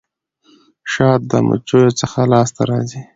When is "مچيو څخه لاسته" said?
1.47-2.61